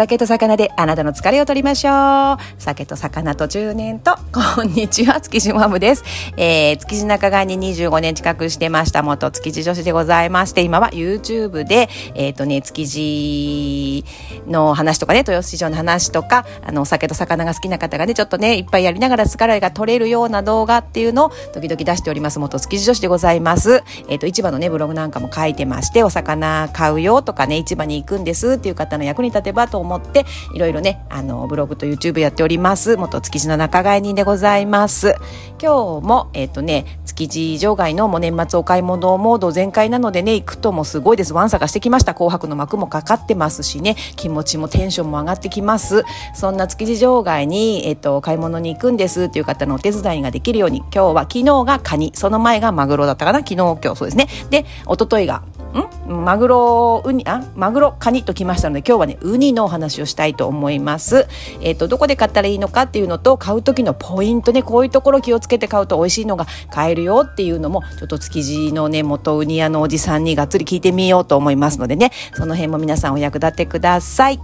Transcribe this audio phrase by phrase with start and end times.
[0.00, 1.90] 酒と魚であなたの疲れを取りましょ
[2.32, 2.38] う。
[2.56, 6.04] 酒と魚と10年と、こんにちは、築地マムです。
[6.38, 14.06] えー、築地仲買に25年近くしてました、元築地女子でございまして、今は YouTube で、えっ、ー、とね、築地
[14.46, 23.84] の話とかね、豊洲市場の話とか、あの、お酒と魚が好きな方がね、ちょっとね、いっぱいやりながら疲れが取れるような動画っていうのを時々出しております、元築地女子でございます。
[24.08, 32.96] えっ、ー、と、市場のね、ブログなんかも書いてまして、お魚買うよとかね、市場に行くんですっていう方の役に立てばと思って、いろいろね、あの、ブログと YouTube やっております。
[32.96, 35.14] 元築地の仲買人でございます。
[35.62, 41.34] 今日も、えっ、ー、とね、築地場外のもう年末お買い物モード全開なのでね、行くともすごいです。
[41.34, 42.14] ワンサがしてきました。
[42.14, 46.04] 紅白の幕もかかってますしね、気持ちもテンションも上がってきます。
[46.34, 54.28] そんな築地場外に、えっ、ー、と、買い物に行くんですっていう方のお手伝いができるように、今日は昨日がカニ、その前がマグロだったかな昨日、今日そうですね。
[54.50, 55.42] で、一昨日が
[55.78, 56.24] ん？
[56.24, 61.28] マグロ、ウニ、あ、マグロ、カニときましたので、今日はね、ウニのお話をしたいと思います。
[61.60, 74.40] えっ、ー、と、どこで買ったらいいのかっていうのと、買う時のポイントね、こういうところ気をつけて買うと美味しいのが買えるよっていうのも、ちょっと築地のね、元ウニ屋のおじさんにがっつり聞いてみようと思いますのでね、その辺も皆さんお役立てください。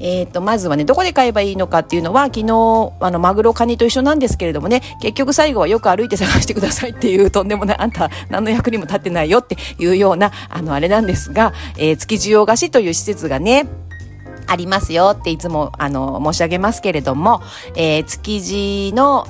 [0.00, 13.66] えっ、ー、と、まずはね、どこで買えばいいのかっていうのは、昨日、あの、マグロカニと一緒なんですけれどもね、結局最後はよく歩いて探してくださいっていう、とんでもない、あんた何の役にも立ってないよっていうような、あの、あれなんですが、えー、築地洋菓子という施設がね、
[14.46, 17.42] ありますよっていつも、あの、申し上げますけれども、
[17.76, 19.26] えー、築地の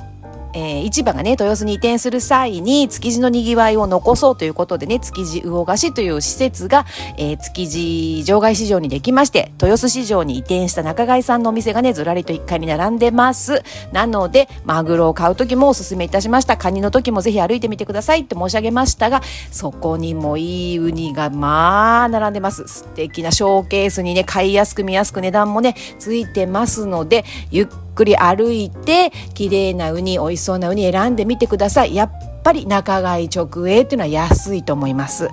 [0.53, 6.85] えー、市場がね、豊洲に移転する際に、築地の賑わいを残そうということでね、築地魚菓子という施設が、
[7.17, 13.63] えー、築地場外市場にできまして、豊洲市場に移転した仲買さんのお店がね、ずらりと1階に並んでます。
[13.91, 16.57] なので、マグロを買う時もお勧めいたしました。
[16.57, 22.67] カニの時もぜひ歩いてみてくださいって申し上げましたが、そこにもいいウニが、まあ、並んでます。
[22.67, 31.95] 素敵なショーケースにね、買いやすく見やすく値段もね、ついてますので、ゆっくり歩いて、綺麗なウニ、美味しそうなウニ選んでみてください。
[31.95, 32.11] やっ
[32.43, 35.29] ぱり仲買直営っていうのは安いと思います。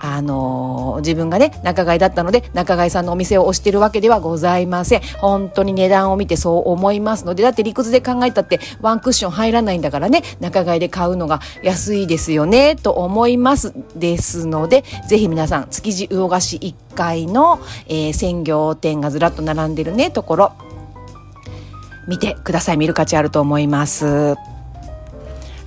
[0.00, 5.00] あのー、自分がね、仲買だったので、仲買さんのお店を推してるわけではございません。
[5.18, 13.72] 本当に値段を見てそう思いますので、だって理屈で考えたってワンクッション入らないんだからね、仲買で買うのが安いですよね、と思います。
[13.96, 17.58] ですので、ぜひ皆さん、築地魚菓子1階の、
[17.88, 20.52] えー、鮮魚店がずらっと並んでるね、ところ、
[22.06, 22.76] 見てください。
[22.76, 24.36] 見る価値あると思います。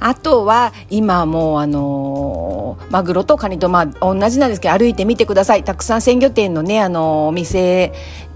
[0.01, 5.65] あとは、今もうあのー、マグロとカニとまあ同じなんですけど、歩いてみてください。
[5.65, 7.91] たくさん鮮魚店のね、あのー、お店、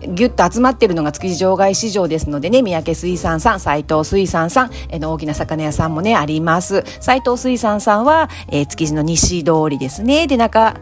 [0.06, 6.84] ぎゅっと集まってるのが築地場外市場ですのでね、三宅水産さん、斎藤水産さん、えの大きな魚屋さんもね、あります。
[7.00, 10.28] 斎藤水産さんは、えー、築地の西通りですね。
[10.28, 10.75] で、中、ん？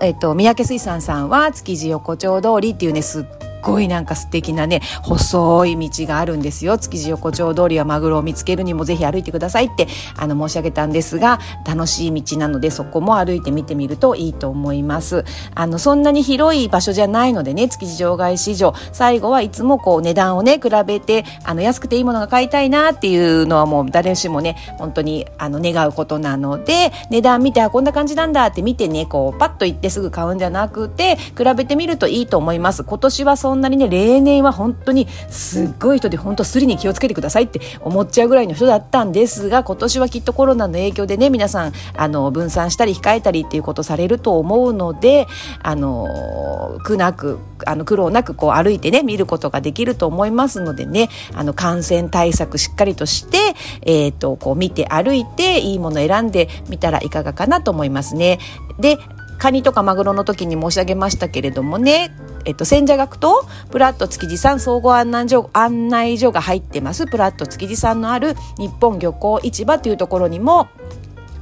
[0.00, 3.24] えっ、と、三宅水産さんは築地横丁通りっていうね、すっ
[3.64, 6.78] ごいなんか素敵なね、細い道があるんですよ。
[6.78, 15.24] 築地横丁通りはマグロを見つけるにもぜひ歩いてくださいって、あの、申し上げたんですが、楽しい道なのでそこも歩いてみてみるといいと思います。
[15.54, 32.84] あの、そんなに広い場所じゃないのでね、築地場外市場、最後はいつもこう値段をね、比べて、あの、安くていいものが買いたいなっていうのはもう誰しもね、本当にあの、願うことなので、値段見て、あ、こんな感じなんだって見てね、こう、パッと行ってすぐ買うんじゃなくて、比べてみるといいと思います。
[32.84, 45.26] 今年はそんなにね、例年は本当にすっごい人で本当スリに気をつけてくださいって思っちゃうぐらいの人だったんですが、今年はきっとコロナの影響でね、皆さん、あの、分散したり控えたりっていうことされると思うので、
[45.62, 53.38] あの、苦なく、あの、苦労なくこう歩いてね、見ることができると思いますのでね、あの、感染対策しっかりとして、
[53.82, 58.38] えっ、ー、と、こう見て歩いていいもの選んでみたらいかがかなと思いますね。
[58.78, 58.98] で、
[59.38, 62.14] カニとかマグロの時に申し上げましたけれどもね、
[62.44, 67.06] えっと、千社学とプラット築地さん総合案内所案内所が入ってます。
[67.06, 70.68] プラット築地さんのある日本漁港市場というところにも、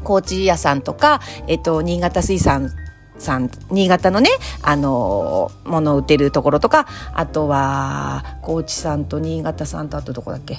[0.05, 2.71] 高知屋さんとか、えっと、新潟水産
[3.19, 4.31] さん、新潟のね、
[4.63, 10.57] あのー、ものを売ってるところとか、あとは、高知さんと新潟さんと、あとどこだっけ？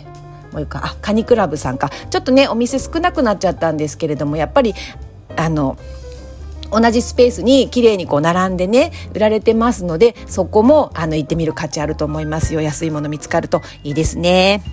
[0.53, 1.89] もういうか、あ、カニクラブさんか。
[2.09, 4.73] ちょっとね、お店少なくなっちゃったんですけれども、やっぱり、
[5.35, 5.77] あの、
[6.79, 12.61] 同じスペースに綺麗にこう並んでね、売られてますので、そこもあの行ってみる価値あると思いますよ。
[12.61, 14.63] 安いもの見つかるといいですね。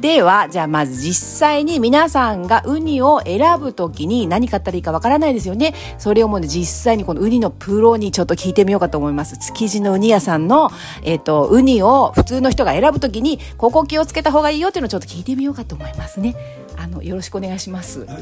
[0.00, 5.74] では、じゃあまず実際に皆さんがウニを選ぶときに何買ったらいいかわからないですよね。
[5.98, 9.38] それをもうね、実際にこのウニのプロにちょっと聞いてみようかと思います。
[9.38, 10.70] 築地のウニ屋さんの、
[11.02, 16.36] えっ、ー、と、ウニを普通の人が選ぶときに、ここ気をつけた方がいいよっていうのをちょっと聞いてみようかと思いますね。
[16.76, 18.00] あの、よろしくお願いします。
[18.00, 18.18] はい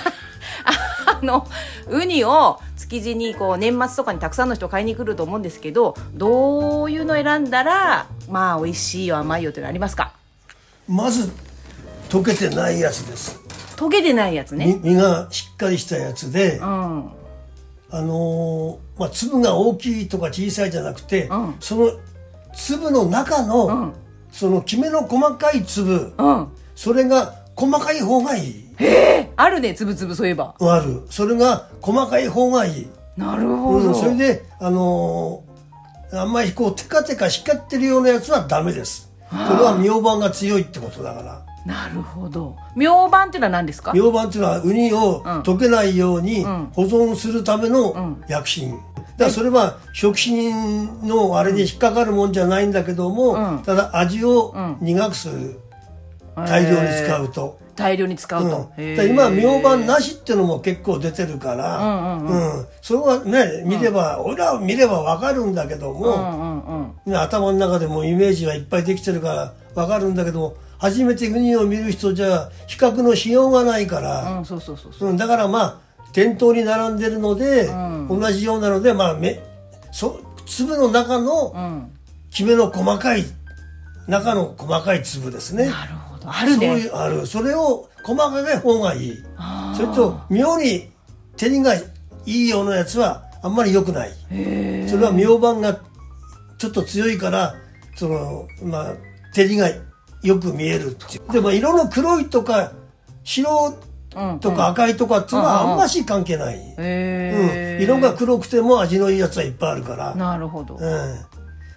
[1.24, 1.46] の
[1.88, 10.12] ウニを築地にこう年末とかにたくさんの人買いに来ると思うんですけどどういうの選んだらまあ美味しいよ甘いよっていうのありますか？
[10.88, 11.32] まず
[12.08, 13.40] 溶けてないやつです。
[13.76, 14.78] 溶けてないやつね。
[14.84, 17.10] 身身がしっかりしたやつで、うん。
[17.90, 21.56] あのーまあ、粒が大きいとか小さいじゃなくて、うん。
[21.58, 21.90] その
[22.54, 23.94] 粒の中の、ん。
[24.30, 26.48] そのきめの細かい粒、うん。
[26.76, 28.64] それが細かい方がいい
[29.36, 30.54] あるねつぶつぶそういえば。
[30.60, 31.02] ある。
[31.10, 35.54] それが細かい方がいい、なるほど、うん、それであのー
[36.16, 39.10] あんまりこうテカテカ光ってるようなやつはダメです。
[39.30, 41.44] これは明板が強いってことだから。
[41.66, 42.56] なるほど。
[42.76, 43.92] 明板っていうのは何ですか？
[43.94, 46.70] 明板っていうのはウニを溶けないようにん。
[46.72, 48.84] 保存するための薬品、だか
[49.18, 53.62] らそれは食品のあれに引っかかるもんじゃないんだけども、うん。
[53.64, 55.58] ただ味を苦くする、
[56.36, 57.58] 大量に使うと。
[57.74, 62.66] 大量に使うと、うん、今明板なしっていうのも結構出てるから、うんうんうん。
[62.80, 75.10] それはね見れば、俺らは見ればわかるんだけども、うんうんうんね頭の中でもイメージはいっぱいできてるからわかるんだけども初めてウニを見る人じゃ比較のしようがないから、うんそうそうそうそう。
[75.10, 75.78] うん、だからまあ
[76.12, 78.08] 店頭に並んでるので、ん。
[78.08, 79.40] 同じようなのでまあめ
[79.92, 81.90] そ粒の中のうん。
[82.34, 83.24] きめの細かい
[84.08, 85.66] 中の細かい粒ですね。
[85.66, 87.26] なるほどあるそうねいうある。
[87.26, 89.24] それを細かい方がいい。
[89.76, 90.90] それと妙に
[91.36, 91.82] 照りがい
[92.26, 94.12] いようなやつはあんまり良くない。
[94.30, 95.80] へそれは明板が
[96.58, 97.54] ちょっと強いから
[97.96, 98.94] そのまあ
[99.34, 99.68] 照りが
[100.22, 101.32] よく見えるっていう。
[101.32, 102.72] でも色の黒いとか
[103.22, 103.74] 白
[104.16, 106.78] うんとか赤いとかっていうのはあんまし関係ない、へうん。
[106.78, 110.80] え、色が黒くても味のいいやつはいっぱいあるから、なるほど、うん、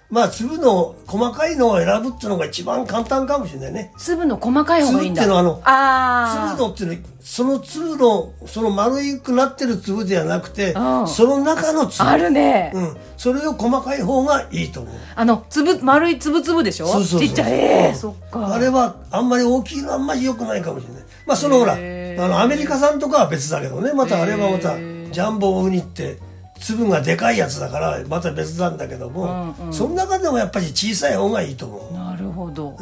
[0.09, 3.91] まあ粒の細かいのを選ぶっていうのが一番簡単かもしれないね。
[3.97, 5.23] 粒の細かい方がいいんだ。
[5.23, 11.07] 粒っていうのはあのあ粒のっていうのはその粒のその丸くなってる粒ではなくてうん。
[11.09, 12.09] その中の粒。
[12.09, 14.95] あるね、うん、それを細かい方がいいと思う。
[15.13, 16.87] あの粒丸い粒々でしょ？
[16.87, 17.51] そうそうそうちっちゃい。
[17.51, 18.53] ええうんそっか。
[18.53, 21.03] あれはあんまり大きいのはあんまり良くないかもしれない。
[21.25, 23.91] まあそのほらあのアメリカ産とかは別だけどね。
[23.91, 26.17] またあれはまたジャンボウニって
[26.59, 29.73] 粒がでかいやつだからまた別なんだけども、うんうん。
[29.73, 31.93] その中でもやっぱり小さい方がいいと思う。
[31.93, 32.77] なるほど、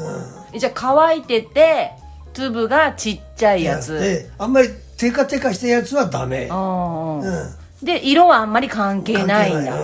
[0.54, 1.92] えじゃあ乾いてて
[2.34, 4.00] 粒がちっちゃいやつ。
[4.00, 6.48] であんまりテカテカしたやつはダメ。
[6.48, 7.56] うん
[7.86, 9.76] で色はあんまり関係ないんだ。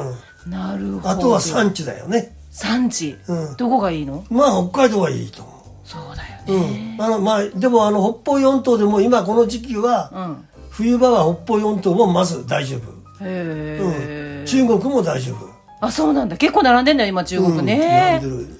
[0.47, 1.09] なるほど。
[1.09, 2.35] あとは産地だよね。
[2.49, 3.57] 産地、うん。
[3.57, 4.25] どこがいいの？
[4.29, 5.87] まあ北海道はいいと思う。
[5.87, 6.23] そうだ
[6.53, 6.95] よね。
[6.97, 10.47] うん、あのまあでもあの北方四島でも今この時期は、うん。
[10.69, 12.81] 冬場は北方四島もまず大丈夫、
[13.21, 16.37] うん、中国も大丈夫、あそうなんだ。
[16.37, 17.51] 結構並んでんだよ今中国。
[17.51, 17.65] うん。
[17.65, 18.59] ね、並んでる。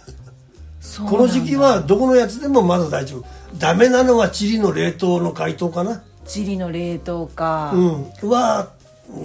[1.10, 3.25] この時期はどこのやつでもまだ大丈夫。
[3.58, 6.04] ダメなのはチリの冷凍の解凍かな。
[6.25, 7.80] チリの冷凍か、う
[8.28, 8.30] ん。
[8.30, 8.69] は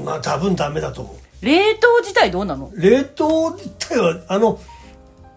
[0.04, 1.16] まあ多分ダメだと思う。
[1.44, 2.70] 冷凍自体どうなの？
[2.74, 4.58] 冷凍自体はあの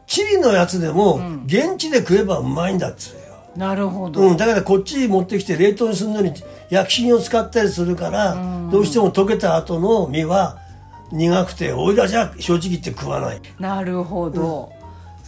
[0.08, 3.16] チリのやつでも、現地で食えばうまいんだっつ
[3.60, 6.32] なるほど、うん、だからこっち持ってきて冷凍にするのに
[6.70, 8.38] 薬品を使ったりするから、
[8.72, 10.58] どうしても溶けた後の身は
[11.12, 13.42] 苦くておいらじゃ正直言って食わない。
[13.60, 14.72] なるほど、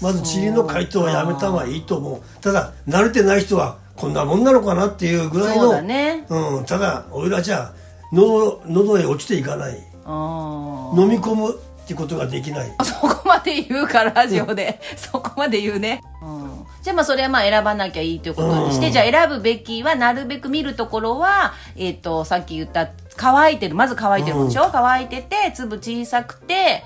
[0.02, 2.22] まずチリの解凍はやめた方がいいと思う。
[2.42, 6.26] ただ慣れてない人はこんなもんなのかなっていうぐらいのそうだね。
[6.30, 7.74] うん、ただおいらじゃ
[8.14, 9.78] 喉喉へ落ちていかない。
[10.06, 11.60] あ飲み込む
[11.92, 12.74] ってことができない。
[12.78, 18.94] あそこまで言うからラジオで、そこまで言うね、うん、じゃあまあそれはまあ選ばなきゃいいということにして、うん。
[18.94, 26.84] じゃあ選ぶべきはなるべく見るところはえっ、とさっき言った乾いてるまず乾いてるでしょ、乾いてて粒小さくて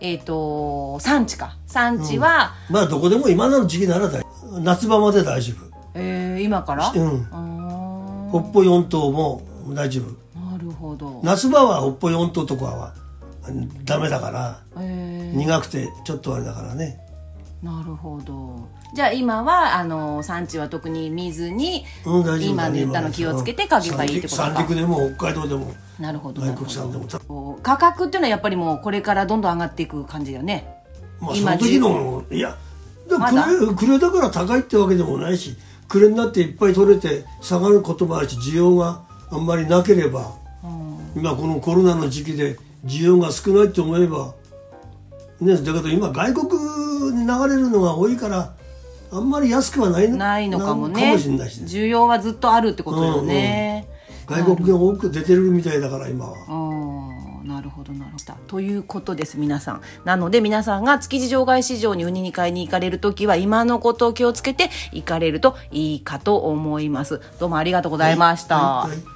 [0.00, 1.56] えっ、と産地か。
[1.66, 4.22] 産地は、まあどこでも今の時期なら大
[4.60, 5.54] 夏場まで大丈
[5.94, 7.28] えー今から、夫うん。
[7.32, 10.04] あ北方四島も大丈夫。
[10.38, 12.94] ーなるほど、夏場は北方四島とかは
[13.84, 14.60] ダメだから。
[14.78, 17.00] え苦くてちょっとあれだからね。
[17.62, 18.68] ーなるほど。
[18.94, 24.54] じゃあ今はあの産地は特に見ずに、うん今言ったの気をつけて嗅げばいいってことか。
[24.54, 25.72] 三陸でも北海道でも。
[25.98, 26.42] なるほど。
[26.42, 27.58] 外国産でも。
[27.62, 30.82] 価格っていうのはやっぱりもうこれからどんどん上がっていく感じだよね。
[31.20, 32.56] まあそ今の時のいや
[33.08, 33.44] でもまだ？
[33.44, 35.56] クレクレだから高いってわけでもないし
[35.88, 40.34] クレになっていっぱい取れて下がることもあるし需要があんまりなければ、
[41.16, 44.34] 今このコロナの時期で需要が少ないと思えば
[45.40, 48.54] ねだけど今外国に流れるのが多いから
[49.12, 51.00] あんまり安くはないのないのかもね。
[51.00, 51.66] かもしれないしね。
[51.66, 53.86] 需要はずっとあるってことよね。
[54.26, 56.32] 外国が多く出てるみたいだから今は。
[56.48, 57.48] うん。
[57.48, 58.34] なるほどなるほど。
[58.48, 59.80] ということです皆さん。
[60.04, 67.20] なので皆さんが築地場外市場にウニに買いに行かれる時は今のことを気をつけて行かれるといいかと思います。
[67.38, 69.15] どうもありがとうございました、はいはい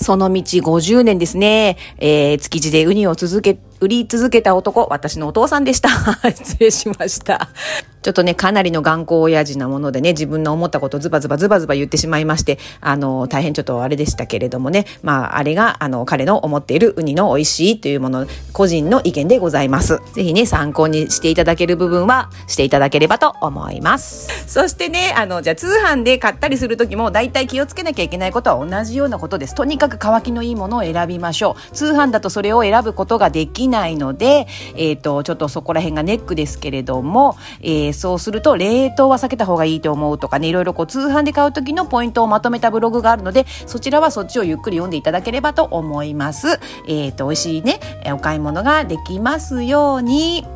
[0.00, 1.76] その道50年ですね。
[1.98, 5.88] えー、築地でウニを続け、売り続けた男、私のお父さんでした。
[6.34, 7.48] 失礼しました。
[8.02, 20.00] ちょっとね、かなりの頑固親父なものでね、自分の思ったことズバズバズバズバ言ってしまいまして、あの、大変ちょっとあれでしたけれどもね、まあ、あれが、あの、彼の思っているウニの美味しいというもの、個人の意見でございます。
[20.14, 24.46] ぜひね、参考にしていただける部分は、していただければと思います。
[24.46, 29.54] そしてね、あの、じゃあ通販で買ったりするときも、大体気をつけなきゃいけないことは同じようなことです。
[29.54, 31.74] とにかく乾きのいいものを選びましょう。
[31.74, 46.58] 通販だとそれを選ぶことができないので、えっ、ー、と、ちょっとそこら辺がネックですけれども、えー、そうすると、冷凍は避けた方がいいと思うとかね、いろいろこう通販で買う時のポイントをまとめたブログがあるので、そちらはそっちをゆっくり読んでいただければと思います。
[46.88, 50.46] えっ、ー、と、美味しいね、お買い物ができますように。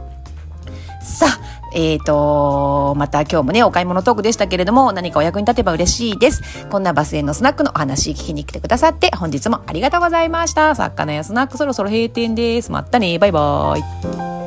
[1.02, 6.66] さあ、えっ、ー、と、また今日もね、お買い物トークでしたけれども、何かお役に立てば嬉しいです。
[6.68, 10.74] こんなバスへのスナックのお話聞きに来てくださって、本日もありがとうございました。
[10.74, 12.70] 作家のやスナックそろそろ閉店です。
[12.70, 14.41] またね、バイバーイ。